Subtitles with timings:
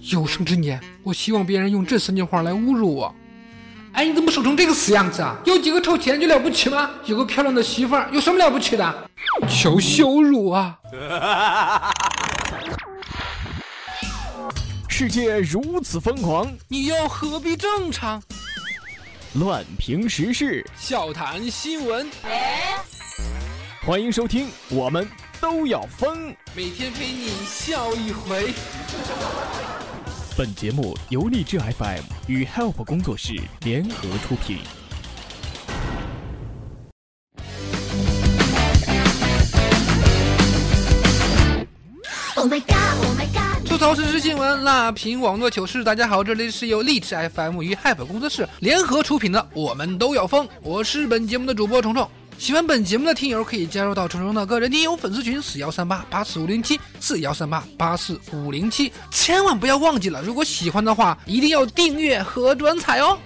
[0.00, 3.14] 有生之年，我希望别人用这三句话来侮辱我。
[3.92, 5.36] 哎，你怎么瘦成这个死样子啊？
[5.44, 6.90] 有几个臭钱就了不起吗？
[7.04, 9.10] 有个漂亮的媳妇儿有什么了不起的？
[9.48, 10.78] 求羞辱啊！
[14.88, 18.22] 世界如此疯狂，你又何必正常？
[19.34, 22.08] 乱评时事，笑谈新闻，
[23.84, 25.06] 欢迎收听，我们
[25.40, 26.34] 都要疯。
[26.54, 28.52] 每天陪你笑一回。
[30.36, 34.58] 本节目由荔枝 FM 与 Help 工作室联合出品。
[42.36, 43.68] Oh my god, oh my god！
[43.68, 45.82] 吐槽时事新闻，辣评网络糗事。
[45.82, 52.08] 大家好，这里是由荔枝 FM 与 Help 工作室联合出品的《我们都要疯》，我是本节目的主播虫虫。
[52.38, 63.18] 喜欢本节目的听友可以加入到虫虫的个人听友粉丝群四幺三八八四五零七四幺三八八四五零七，千万不要忘记了，如果喜欢的话，一定要订阅和转采哦。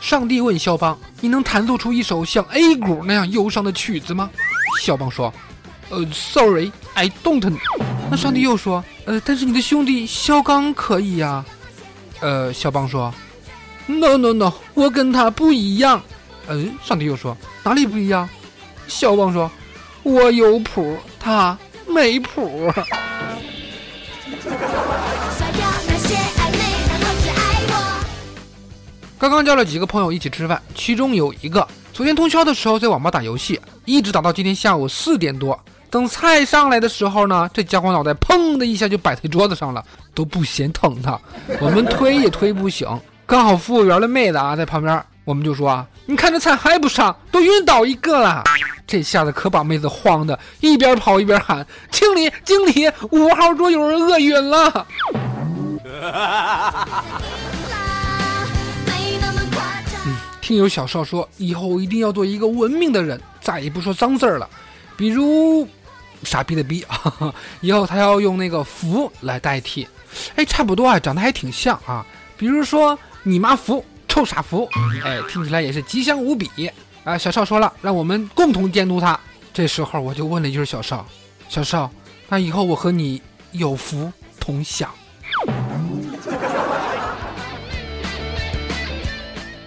[0.00, 4.28] 上帝问肖邦：“你能弹奏出一首像 A 股那样忧伤的曲子吗？”
[4.82, 5.32] 肖邦说
[5.88, 7.56] ：“呃，Sorry, I don't。”
[8.10, 11.42] 那上帝又说：“呃，但是你的兄弟肖刚可以呀。”
[12.20, 13.12] 呃，肖邦说。
[13.88, 16.00] No no no，我跟他不一样。
[16.46, 18.28] 嗯，上帝又说哪里不一样？
[18.86, 19.50] 小王说
[20.02, 22.72] ：“我有谱，他没谱。
[29.18, 35.58] ”刚刚叫了几个朋友一起吃饭，其中有一个昨天通宵的时候在网吧打游戏，一直打到今天下午四点多。
[35.90, 41.20] 等菜上来的时候呢，这家伙脑袋砰的一下就摆在桌子上了，都不嫌疼他。
[41.60, 42.88] 我们推也推不醒。
[43.28, 48.42] 刚好服务员的妹子啊在旁边，我们就说啊，你看这菜还不上，都晕倒一个了。
[48.86, 54.86] 这下子可把妹子慌的，一边跑一边喊：“经理，经理，五号桌有人饿晕了。”
[60.06, 64.48] 嗯，听友小少说，以后一定要做一个文明的人，再也不说脏字了，
[64.96, 65.68] 比如
[66.22, 69.86] 傻逼的逼啊， 以后他要用那个福来代替。
[70.36, 72.06] 哎，差不多啊，长得还挺像啊，
[72.38, 72.98] 比如说。
[73.28, 74.66] 你妈服，臭傻福，
[75.04, 76.48] 哎，听起来也是吉祥无比
[77.04, 77.18] 啊！
[77.18, 79.20] 小少说了，让我们共同监督他。
[79.52, 81.06] 这时候我就问了一句：“小少，
[81.46, 81.90] 小少，
[82.30, 83.20] 那以后我和你
[83.52, 84.90] 有福同享？”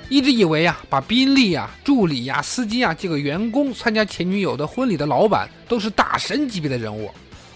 [0.10, 7.12] 一直以为呀，把宾利呀、助理呀、司机呀这个员工参加前女友的婚礼的老板都是大神级别的人物，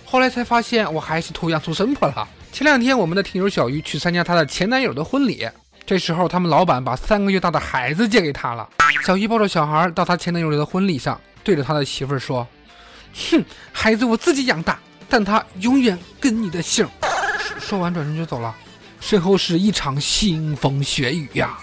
[0.06, 2.28] 后来才发现我还是图样出身破了。
[2.52, 5.50] 前两天我们的听友小鱼去参加她的前男友的婚礼。
[5.86, 8.68] 这时候，他们老板把三个月大的孩子借给他了。
[9.06, 12.48] 小鱼抱着小孩到他前男友的婚礼上，对着他的媳妇儿说
[13.30, 16.88] ：“哼，孩子我自己养大，但他永远跟你的姓。”
[17.62, 18.56] 说完转身就走了，
[19.00, 21.56] 身后是一场腥风血雨呀。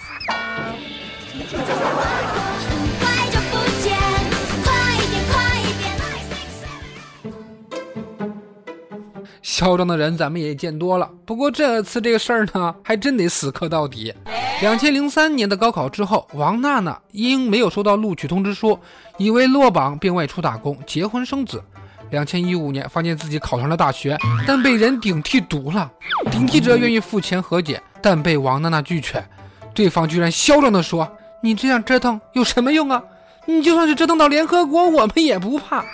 [9.63, 14.13] 嚣张的人咱们也见多了，不过这次这个事儿呢，还真得死磕到底。
[14.61, 18.77] 两千零三年的高考之后，王娜娜因没有收到录取通知书，
[19.17, 21.63] 以为落榜，便外出打工、结婚生子。
[22.09, 25.89] 两千一五年，发现自己考上了大学，但被人顶替读了。
[26.29, 29.25] 顶替者愿意付钱和解，但被王娜娜拒绝。
[29.73, 31.09] 对方居然嚣张地说
[31.41, 33.01] ：“你这样折腾有什么用啊？
[33.45, 35.85] 你就算是折腾到联合国，我们也不怕。”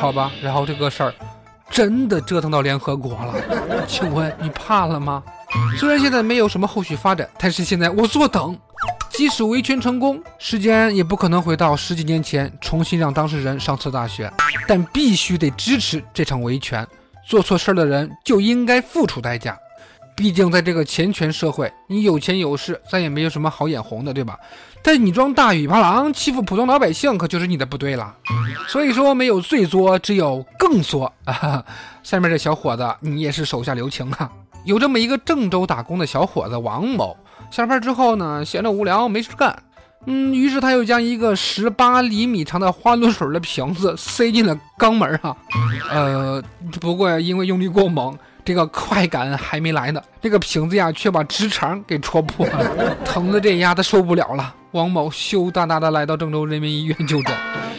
[0.00, 1.12] 好吧，然后这个事儿。
[1.72, 3.34] 真的折腾到联合国了，
[3.88, 5.22] 请问你怕了吗？
[5.76, 8.56] 虽然现在没有什么后续发展，但是现在我坐等。
[9.10, 14.32] 即使维权成功，时间也不可能回到十几年前重新让当事人上次大学，
[14.66, 16.86] 但必须得支持这场维权。
[17.26, 19.56] 做错事儿的人就应该付出代价。
[20.14, 24.38] 毕竟在这个钱权社会，你有钱有势，咱也没有什么好眼红的，对吧？
[24.82, 28.14] 但你装大尾巴狼欺负普通老百姓，可就是你的不对了。
[28.68, 31.64] 所以说，没有最作，只有更作啊！
[32.02, 34.30] 下面这小伙子，你也是手下留情啊！
[34.64, 37.16] 有这么一个郑州打工的小伙子王某，
[37.50, 39.56] 下班之后呢，闲着无聊没事干，
[40.06, 45.36] 嗯，于是他又将一个十八厘米长的花露水的瓶子塞进了肛门啊，
[45.90, 46.42] 呃，
[46.80, 48.18] 不过因为用力过猛。
[48.44, 54.54] 这个快感还没来呢，这个瓶子呀却把直肠给戳破了， 疼的这丫的受不了了。
[54.72, 57.36] 王某羞答答的来到郑州人民医院就诊，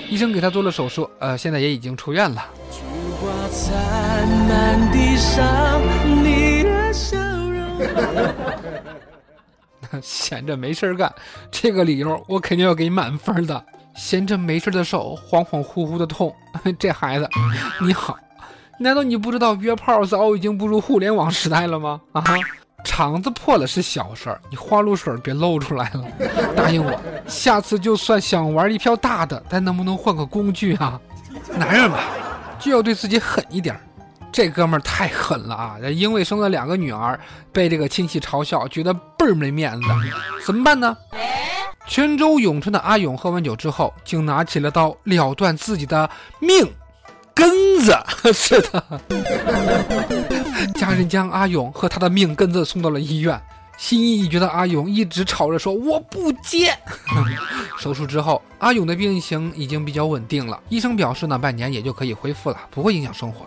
[0.10, 2.45] 医生给他做了手术，呃，现在也已经出院了。
[10.01, 11.13] 闲着没事干，
[11.51, 13.63] 这个理由我肯定要给满分的。
[13.95, 16.33] 闲着没事的手恍恍惚惚的痛。
[16.80, 17.30] 这孩子，
[17.80, 18.18] 你好，
[18.80, 22.02] 难道你不知道约炮早已经步入互联网时代了吗？
[22.12, 22.36] 啊哈，
[22.84, 26.04] 肠子破了是小事儿，你花露水别露出来了。
[26.56, 31.00] 答应我，下次就算想玩一票大的，咱能不能换个工具啊？
[31.56, 32.00] 男人嘛，
[32.60, 33.80] 就要对自己狠一点。
[34.31, 35.78] 这哥们儿太狠了啊！
[35.94, 37.20] 因为生了两个女儿，
[37.52, 39.88] 被这个亲戚嘲笑，觉得倍儿没面子，
[40.44, 40.98] 怎么办呢？
[41.86, 46.10] 泉州永春的阿勇喝完酒之后，竟拿起了刀了断自己的
[46.40, 46.68] 命
[47.33, 47.97] 根子。
[48.33, 48.83] 是的，
[50.75, 53.41] 家人将阿勇和他的命根子送到了医院。
[53.75, 56.74] 心意已决的阿勇一直吵着说：“我不接。
[57.77, 63.45] ”手术之后，阿勇的病情已经比较稳定了，医生表示呢，半年也就可以恢复了，不会影响生活。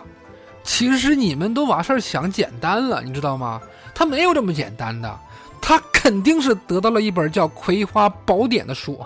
[0.64, 3.60] 其实你们都把事儿想简单了，你知道吗？
[3.94, 5.18] 他没有这么简单的。
[5.62, 9.00] 他肯定是得到了一本叫《葵花宝典》的书，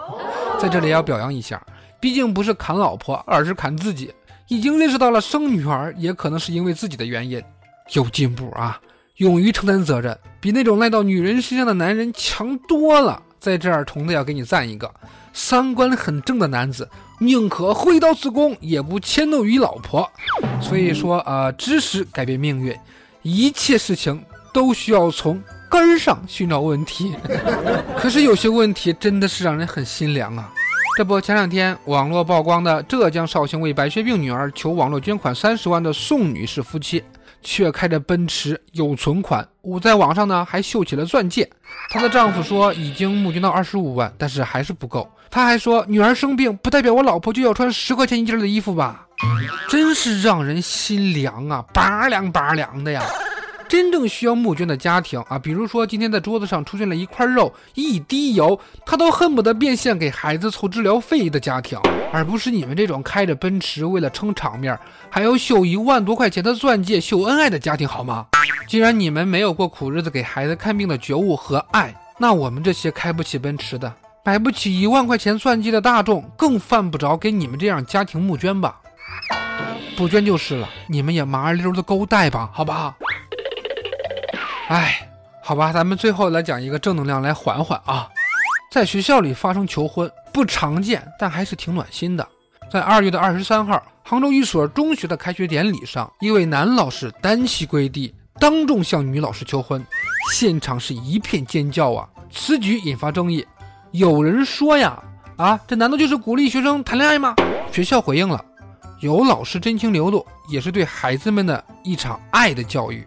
[0.58, 1.62] 在这里要表扬一下，
[2.00, 4.12] 毕竟不是砍老婆，而是砍自己。
[4.50, 7.40] 已经认识到了生女儿也可能是因为自己的原因，
[7.92, 8.80] 有进步啊！
[9.18, 13.22] 勇于承担责任，比那种赖到女人身上的男人强多了。
[13.38, 14.92] 在这儿，虫子要给你赞一个，
[15.32, 16.88] 三观很正的男子，
[17.20, 20.10] 宁可挥刀自宫，也不迁怒于老婆。
[20.60, 22.76] 所以说，呃，知识改变命运，
[23.22, 24.20] 一切事情
[24.52, 25.40] 都需要从。
[25.70, 27.14] 根儿上寻找问题，
[27.96, 30.52] 可是有些问题真的是让人很心凉啊！
[31.00, 37.02] 这不，前两天网络曝光的浙江绍兴为白血病女儿求网络捐款三十万的宋女士夫妻，
[37.40, 41.48] 却开着奔驰，有存款，我在网上呢还秀起了钻戒。
[41.88, 45.10] 她的丈夫说已经募捐到二十五万，但是还是不够。
[45.30, 49.06] 他还说，女儿生病不代表我老婆就要穿十块钱一件的衣服吧？
[49.70, 53.02] 真是让人心凉啊，拔凉拔凉的呀！
[53.70, 61.78] 真正需要募捐的家庭啊，比如说今天在桌子上出现了一块肉、一滴油，他都恨不得变现给孩子凑治疗费的家庭，
[62.12, 64.76] 而不是你们这种开着奔驰为了撑场面，
[65.08, 68.26] 还要秀一万多块钱的钻戒秀恩爱的家庭，好吗？
[68.66, 73.94] 既然你们没有过苦日子给孩子看病的觉悟和爱，那我们这些开不起奔驰的、
[74.24, 78.80] 买不起一万块钱钻戒的大众，更犯不着给你们这样家庭募捐吧？
[79.96, 82.96] 不捐就是了，你们也麻溜的勾带吧，好不好？
[84.70, 85.04] 哎，
[85.42, 88.08] 好吧，咱们最后来讲一个正能量，来缓缓啊。
[88.70, 92.24] 在学校里发生求婚不常见，但还是挺暖心的。
[92.70, 99.84] 在二月的二十三号，杭州一所中学的开学典礼上，一位男老师单膝跪地，当众向女老师求婚，
[100.32, 102.08] 现场是一片尖叫啊！
[102.30, 103.44] 此举引发争议，
[103.90, 105.02] 有人说呀，
[105.36, 107.34] 啊，这难道就是鼓励学生谈恋爱吗？
[107.72, 108.40] 学校回应了，
[109.00, 113.04] 有老师真情流露，也是对孩子们的一场爱的教育。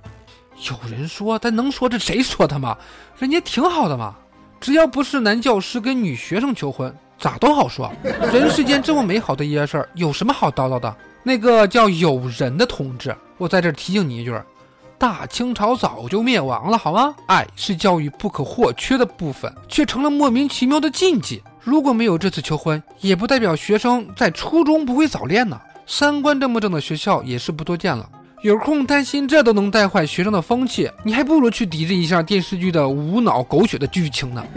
[0.69, 2.77] 有人说，但能说这谁说的吗？
[3.17, 4.15] 人家挺好的嘛，
[4.59, 7.91] 只要不是男教师跟女学生求婚，咋都好说。
[8.31, 10.95] 人世间这么美好的一件事儿，有什么好叨叨的？
[11.23, 14.37] 那个叫有人的同志，我在这提醒你一句：
[14.97, 17.15] 大清朝早就灭亡了，好吗？
[17.27, 21.41] 爱是教育不可或缺的部分，却成了莫名其妙的禁忌。
[21.61, 25.59] 如果没有这次求婚，也不代表学生在初中不会早恋呢。
[25.85, 28.09] 三观这么正的学校也是不多见了。
[28.43, 34.45] 有空担心这都能带坏学生的风气，你还不如去抵制一下电视剧的无脑狗血的剧情呢。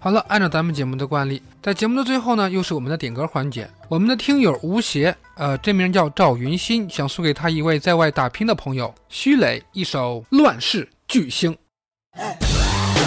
[0.00, 3.70] 好了，按照咱们节目的惯例，在节目的最后呢，又是我们的点歌环节。
[3.88, 11.54] 我们的听友吴邪，呃，真名叫赵云新，想送给他一位在外打拼的朋友徐磊一首《乱世巨星》。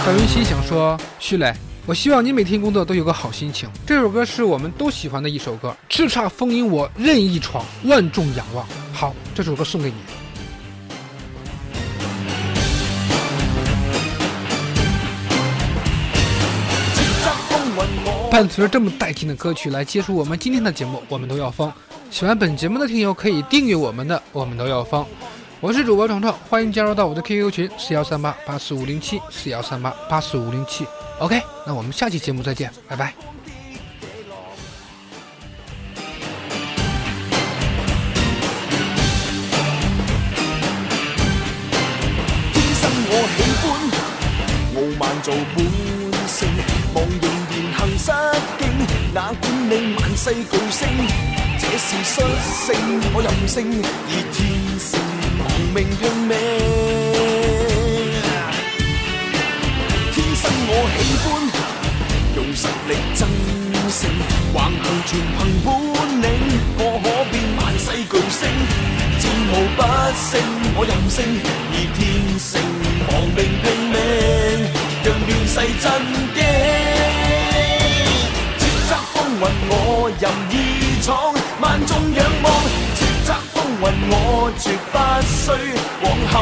[0.05, 1.53] 赵云新想说，徐磊。
[1.85, 3.69] 我希望你每天工作都有个好心情。
[3.85, 8.65] 这首歌是我们都喜欢的一首歌，叱咤风云我任意闯，万众仰望。
[8.93, 9.95] 好，这首歌送给你。
[18.31, 21.71] 伴随着这么带劲的歌曲来结束我们今天的节目，我们都要疯。
[22.09, 25.05] 喜欢本节目的听友可以订阅我们的，我们都要疯。
[25.59, 30.85] 我是主播闯闯，欢迎加入到我的 QQ 群四幺三八八四五零七四幺三八八四五零七。
[31.23, 33.13] OK，那我们下期节目再见，拜拜。
[42.51, 43.65] 天生我喜欢
[44.75, 45.63] 傲慢做本
[46.27, 46.43] 性，
[46.93, 48.11] 望仍然行失
[48.59, 48.61] 敬，
[49.13, 50.81] 哪管你万世巨星，
[51.57, 52.19] 这是率
[52.65, 52.75] 性，
[53.13, 54.35] 我任性，以天
[54.77, 54.99] 性
[55.39, 55.41] 亡
[55.73, 56.33] 命拼命。
[60.65, 61.02] 我喜欢
[62.55, 63.27] 实力争
[63.89, 64.09] 胜，
[64.53, 65.67] 横行全凭本
[66.21, 66.25] 领，
[66.77, 68.41] 我可变万世巨星，
[69.19, 69.79] 战无不
[70.15, 70.31] 胜。
[70.75, 71.15] 我任性，
[71.71, 71.99] 而天
[72.39, 72.51] 性
[73.09, 73.95] 亡命拼命。
[75.03, 75.85] 让乱世震
[76.33, 76.39] 惊。
[78.57, 79.73] 叱咤风云我
[80.19, 80.53] 任意
[81.03, 81.05] 闯，
[81.59, 82.45] 万众仰望。
[82.95, 84.13] 叱咤风云我
[84.59, 84.95] 绝不
[85.27, 85.41] 需
[86.03, 86.33] 往后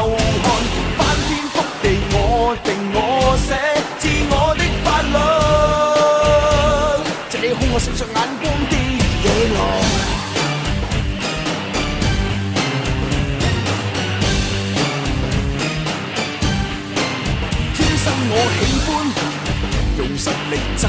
[20.76, 20.84] 真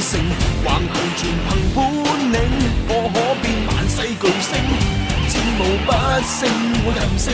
[0.00, 0.10] 性
[0.64, 1.78] 横行全凭本
[2.32, 2.36] 领，
[2.88, 4.50] 我可变万世巨星，
[5.28, 5.88] 战无不
[6.24, 6.38] 胜，
[6.84, 7.24] 我任性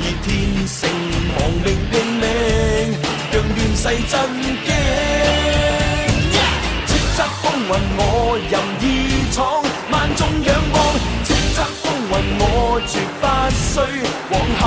[0.00, 0.26] 而天
[0.66, 0.80] 性
[1.36, 2.24] 亡命拼命，
[3.32, 4.14] 让乱世震
[4.64, 4.68] 惊。
[6.86, 8.00] 叱咤风云我
[8.50, 8.84] 任意
[9.32, 9.36] 闯，
[9.90, 10.76] 万众仰望。
[11.24, 12.42] 叱咤风云我
[12.86, 13.70] 绝不需
[14.30, 14.62] 往后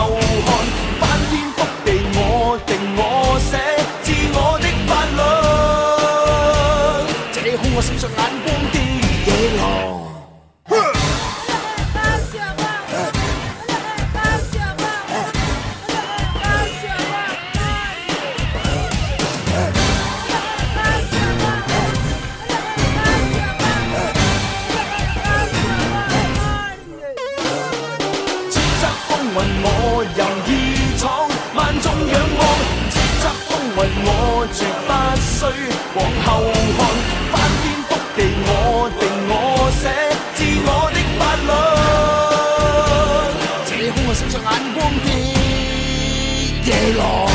[46.63, 47.30] 野狼。